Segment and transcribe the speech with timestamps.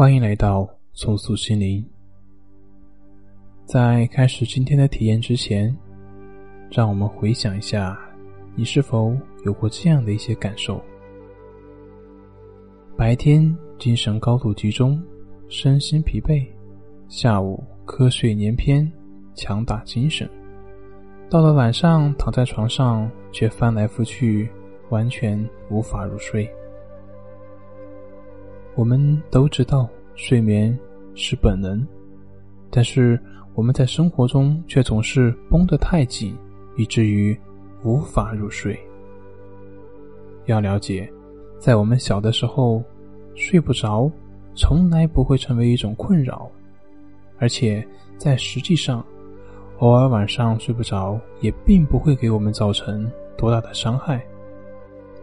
[0.00, 1.84] 欢迎来到重塑心灵。
[3.66, 5.76] 在开始今天的体验之前，
[6.70, 8.00] 让我们回想一下，
[8.56, 10.82] 你是否有过这样的一些感受：
[12.96, 14.98] 白天精神高度集中，
[15.50, 16.46] 身心疲惫；
[17.06, 18.90] 下午瞌睡连篇，
[19.34, 20.26] 强打精神；
[21.28, 24.48] 到了晚上，躺在床上却翻来覆去，
[24.88, 26.50] 完全无法入睡。
[28.74, 30.76] 我们都知道睡眠
[31.14, 31.86] 是本能，
[32.70, 33.20] 但是
[33.54, 36.34] 我们在生活中却总是绷得太紧，
[36.76, 37.38] 以至于
[37.82, 38.78] 无法入睡。
[40.46, 41.10] 要了解，
[41.58, 42.82] 在我们小的时候，
[43.34, 44.10] 睡不着
[44.54, 46.50] 从来不会成为一种困扰，
[47.38, 49.04] 而且在实际上，
[49.78, 54.24] 偶尔晚上睡不着也并不会给我们造成多大的伤害。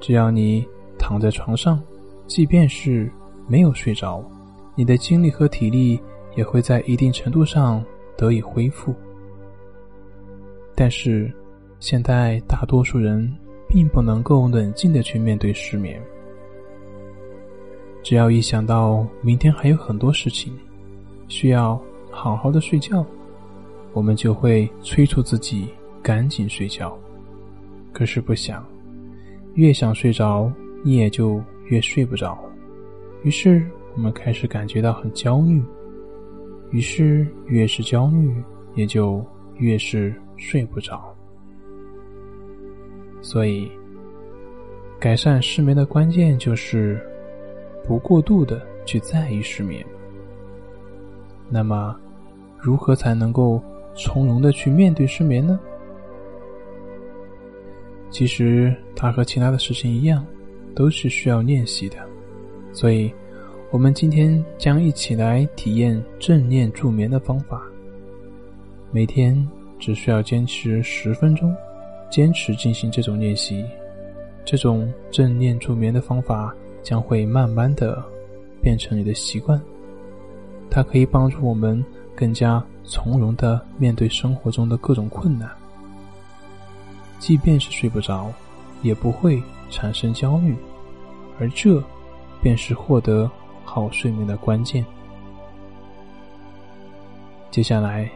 [0.00, 0.66] 只要你
[0.98, 1.80] 躺在床上，
[2.26, 3.10] 即便是
[3.46, 4.24] 没有睡着，
[4.74, 6.00] 你的精力和体力
[6.36, 7.84] 也会在一定程度上
[8.16, 8.94] 得以恢复。
[10.74, 11.32] 但是，
[11.80, 13.32] 现在大多数人
[13.68, 16.00] 并不能够冷静的去面对失眠。
[18.02, 20.52] 只要一想到明天还有很多事情
[21.28, 23.04] 需要好好的睡觉，
[23.92, 25.68] 我们就会催促自己
[26.02, 26.96] 赶紧睡觉。
[27.92, 28.64] 可是不想，
[29.54, 30.52] 越想睡着，
[30.84, 32.38] 你也就越睡不着。
[33.26, 33.60] 于是
[33.96, 35.60] 我们开始感觉到很焦虑，
[36.70, 38.32] 于是越是焦虑，
[38.76, 39.20] 也就
[39.56, 41.12] 越是睡不着。
[43.20, 43.68] 所以，
[45.00, 47.04] 改善失眠的关键就是
[47.82, 49.84] 不过度的去在意失眠。
[51.50, 51.98] 那么，
[52.60, 53.60] 如何才能够
[53.92, 55.58] 从容的去面对失眠呢？
[58.08, 60.24] 其实，它和其他的事情一样，
[60.76, 62.05] 都是需要练习的。
[62.76, 63.10] 所以，
[63.70, 67.62] 我们今天将一起来体验正念助眠的方法。
[68.90, 69.34] 每天
[69.78, 71.56] 只需要坚持十分钟，
[72.10, 73.64] 坚持进行这种练习，
[74.44, 78.04] 这种正念助眠的方法将会慢慢的
[78.60, 79.58] 变成你的习惯。
[80.70, 81.82] 它可以帮助我们
[82.14, 85.50] 更加从容的面对生活中的各种困难，
[87.18, 88.30] 即便是睡不着，
[88.82, 90.54] 也不会产生焦虑，
[91.40, 91.82] 而这。
[92.46, 93.28] 便是获得
[93.64, 94.86] 好睡眠的关键。
[97.50, 98.08] 接下来，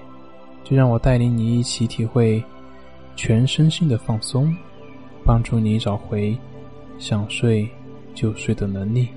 [0.63, 2.41] 就让我带领你一起体会
[3.17, 4.57] 全身心的放松，
[5.25, 6.39] 帮助你找回
[6.97, 7.69] 想睡
[8.15, 9.09] 就睡的能力。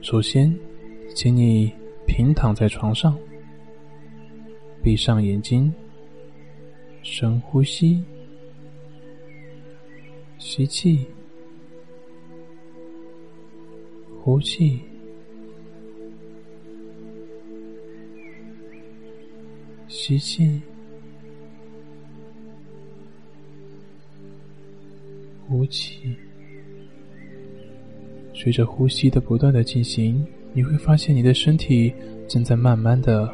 [0.00, 0.58] 首先，
[1.14, 1.70] 请你
[2.06, 3.14] 平躺在床上，
[4.82, 5.70] 闭上眼睛，
[7.02, 8.02] 深呼吸。
[10.38, 11.06] 吸气，
[14.22, 14.80] 呼气，
[19.88, 20.60] 吸气，
[25.48, 26.16] 呼气。
[28.34, 31.92] 随着呼吸的不断的进行，你会发现你的身体
[32.28, 33.28] 正在慢慢的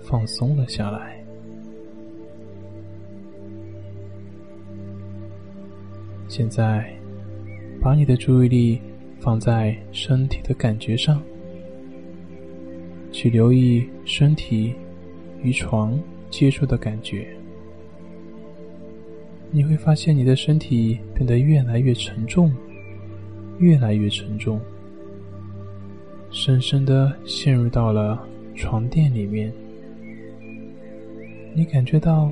[0.00, 1.17] 放松了下来。
[6.38, 6.88] 现在，
[7.80, 8.80] 把你的注意力
[9.18, 11.20] 放在身体的感觉上，
[13.10, 14.72] 去留意身体
[15.42, 16.00] 与床
[16.30, 17.26] 接触的感觉。
[19.50, 22.54] 你会发现你的身体变得越来越沉重，
[23.58, 24.60] 越来越沉重，
[26.30, 28.24] 深深的陷入到了
[28.54, 29.52] 床垫里面。
[31.52, 32.30] 你感觉到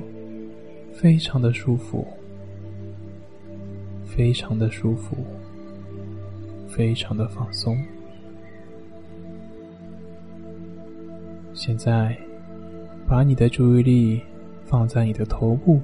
[0.93, 2.07] 非常的舒服。
[4.17, 5.15] 非常的舒服，
[6.67, 7.77] 非常的放松。
[11.53, 12.17] 现在，
[13.07, 14.19] 把你的注意力
[14.65, 15.79] 放在你的头部，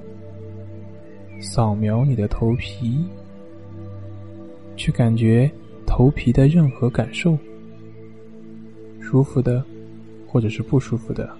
[1.40, 3.04] 扫描你的头皮，
[4.74, 5.48] 去感觉
[5.86, 7.38] 头皮的任何感受，
[9.00, 9.64] 舒服的，
[10.26, 11.30] 或者是不舒服的，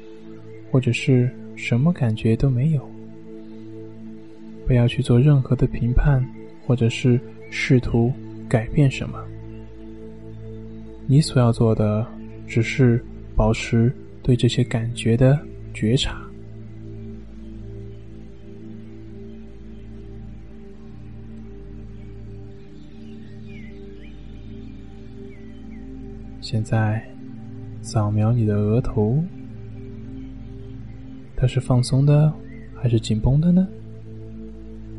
[0.70, 2.88] 或者是什么感觉都没有，
[4.64, 6.24] 不要去做任何的评判。
[6.66, 7.20] 或者是
[7.50, 8.12] 试图
[8.48, 9.18] 改变什么，
[11.06, 12.06] 你所要做的
[12.46, 13.04] 只是
[13.36, 15.38] 保持对这些感觉的
[15.72, 16.20] 觉察。
[26.40, 27.02] 现在，
[27.82, 29.22] 扫描你的额头，
[31.36, 32.32] 它是放松的
[32.74, 33.66] 还是紧绷的呢？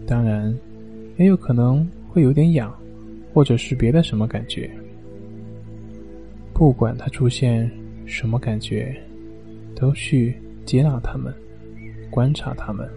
[0.06, 0.54] 当然。
[1.18, 2.74] 也有可能会有点痒，
[3.34, 4.70] 或者是别的什么感觉。
[6.54, 7.70] 不管它出现
[8.06, 8.96] 什么感觉，
[9.76, 10.36] 都去
[10.66, 11.34] 接纳它们，
[12.10, 12.90] 观察它们，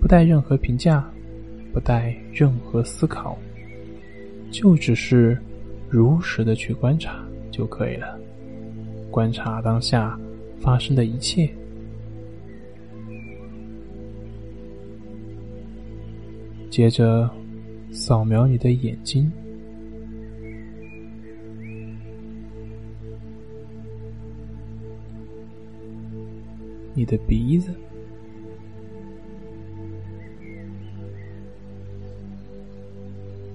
[0.00, 1.08] 不带任何评价，
[1.72, 3.38] 不带任何思考，
[4.50, 5.38] 就只是
[5.88, 8.18] 如实的去观察就可以了。
[9.10, 10.18] 观察当下
[10.60, 11.48] 发生的一切，
[16.76, 17.26] 接着
[17.90, 19.32] 扫描你的眼睛。
[26.92, 27.72] 你的鼻子、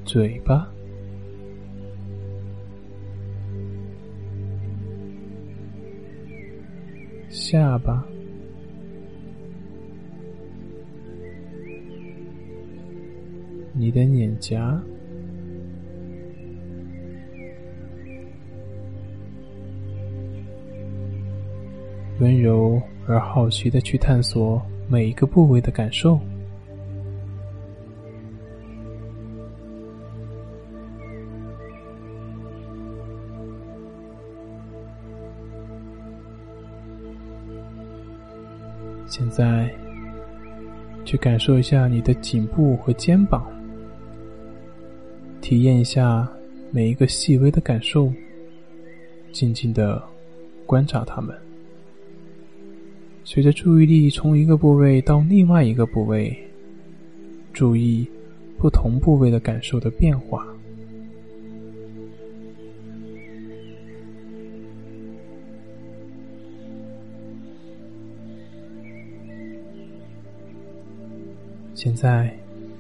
[0.04, 0.68] 嘴巴、
[7.30, 8.04] 下巴、
[13.81, 14.80] 你的脸颊。
[22.19, 26.19] 温柔而好奇的去探索每一个部位的感受。
[39.07, 39.68] 现在，
[41.04, 43.44] 去感受一下你的颈部和肩膀，
[45.51, 46.25] 体验一下
[46.71, 48.09] 每一个细微的感受，
[49.33, 50.01] 静静的
[50.65, 51.36] 观察它们。
[53.25, 56.33] 随着注意力从一个部位到另外一个部位，
[57.51, 58.07] 注意
[58.57, 60.48] 不同部位的感受的变化。
[71.75, 72.33] 现在，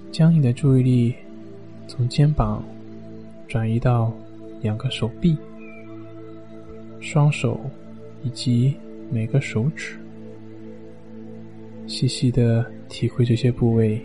[0.09, 1.13] 将你的注意力
[1.91, 2.63] 从肩膀
[3.49, 4.13] 转移到
[4.61, 5.35] 两个手臂、
[7.01, 7.59] 双手
[8.23, 8.73] 以及
[9.11, 9.97] 每个手指。
[11.87, 14.01] 细细的体会这些部位，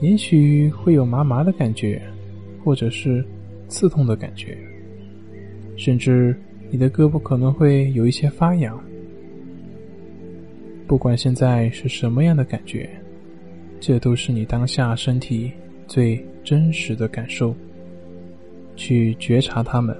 [0.00, 2.00] 也许会有麻麻的感觉，
[2.64, 3.22] 或者是
[3.68, 4.56] 刺痛的感觉，
[5.76, 6.34] 甚至
[6.70, 8.82] 你的胳膊可能会有一些发痒。
[10.86, 12.88] 不管现在是什么样的感觉，
[13.80, 15.50] 这都是你当下身体
[15.88, 17.54] 最真实的感受。
[18.76, 19.96] 去觉察它们，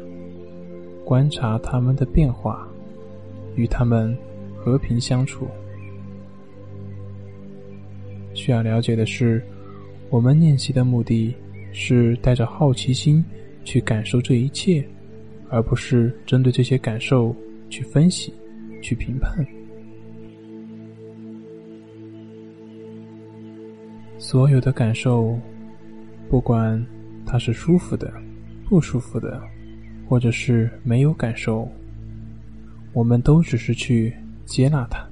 [1.04, 2.66] 观察它们的变化。
[3.56, 4.16] 与他们
[4.56, 5.46] 和平相处。
[8.32, 9.42] 需要了解的是，
[10.08, 11.34] 我们练习的目的
[11.72, 13.22] 是带着好奇心
[13.64, 14.82] 去感受这一切，
[15.48, 17.34] 而不是针对这些感受
[17.68, 18.32] 去分析、
[18.80, 19.44] 去评判。
[24.20, 25.36] 所有的感受，
[26.28, 26.86] 不管
[27.24, 28.12] 它是舒服的、
[28.68, 29.42] 不舒服的，
[30.06, 31.66] 或者是没有感受。
[32.92, 34.14] 我们都只是去
[34.44, 35.02] 接纳它，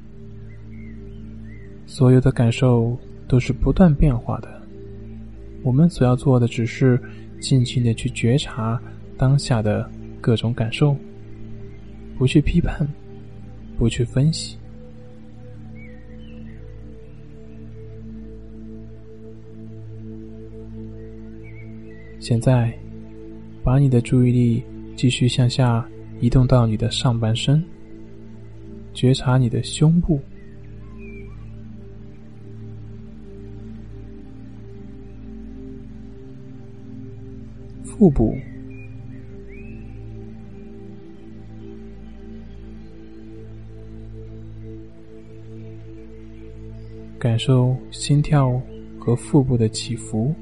[1.87, 2.94] 所有的感受
[3.26, 4.62] 都是不断变化的。
[5.62, 7.00] 我们所要做的只是
[7.40, 8.78] 静静的去觉察
[9.16, 9.90] 当下的
[10.20, 10.94] 各种感受，
[12.19, 12.87] 不去批判，
[13.78, 14.57] 不去分析。
[22.28, 22.70] 现在，
[23.64, 24.62] 把你的注意力
[24.94, 25.88] 继续向下。
[26.20, 27.64] 移动到你的上半身，
[28.92, 30.20] 觉察你的胸部、
[37.82, 38.37] 腹部，
[47.18, 48.61] 感受心跳
[48.99, 50.35] 和腹部的起伏。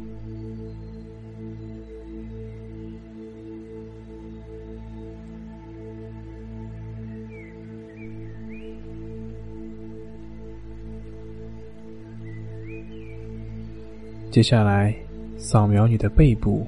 [14.36, 14.94] 接下来，
[15.38, 16.66] 扫描你的背部、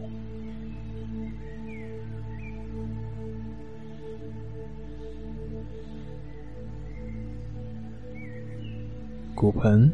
[9.35, 9.93] 骨盆，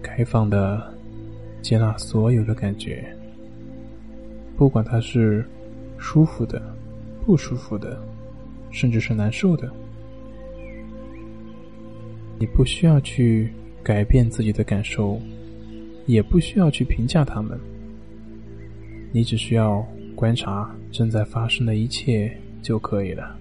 [0.00, 0.94] 开放的
[1.60, 3.04] 接纳所有的感觉，
[4.56, 5.44] 不管它是
[5.98, 6.62] 舒服的、
[7.24, 8.00] 不舒服的，
[8.70, 9.68] 甚至是难受的，
[12.38, 13.52] 你不需要去。
[13.86, 15.16] 改变自己的感受
[16.06, 17.56] 也不需要去评价他们。
[19.12, 19.80] 你只需要
[20.16, 23.38] 观察正在发生的一切就可以了。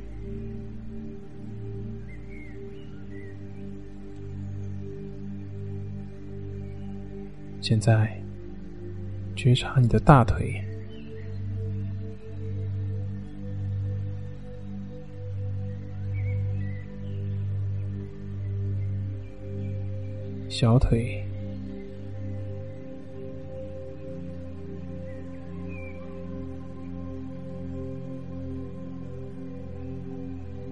[7.59, 8.15] 现在
[9.35, 10.64] 觉察你的大腿。
[20.57, 21.21] 小腿。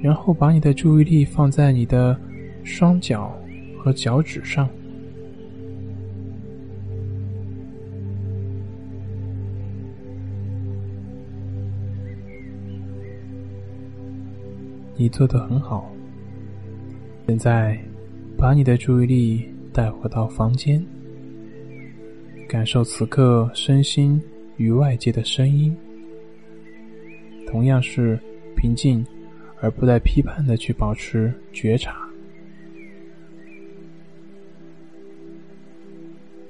[0.01, 2.17] 然后把你的注意力放在你的
[2.63, 3.37] 双脚
[3.77, 4.69] 和脚趾上，
[14.95, 15.91] 你做的很好。
[17.27, 17.77] 现在，
[18.37, 20.85] 把你的注意力带回到房间，
[22.47, 24.21] 感受此刻身心
[24.57, 25.75] 与外界的声音，
[27.47, 28.19] 同样是
[28.55, 29.05] 平静。
[29.61, 32.05] 而不带批判的去保持觉察，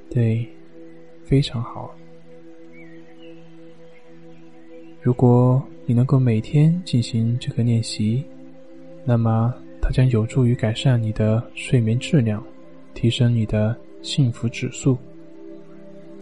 [0.09, 0.43] 对，
[1.23, 1.95] 非常好。
[4.99, 8.25] 如果你能够每天进行这个练习，
[9.05, 12.43] 那么它将有助于改善你的睡眠质量，
[12.93, 14.97] 提升你的幸福指数。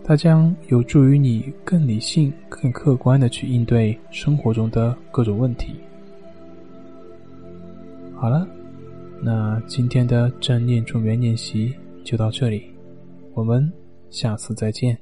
[0.03, 5.75] 它将有助于你更理性、更客观的去应对生活中的各种问题。
[8.15, 8.47] 好了，
[9.21, 11.73] 那今天的正念助眠练习
[12.03, 12.65] 就到这里，
[13.33, 13.71] 我们
[14.09, 14.97] 下次再见。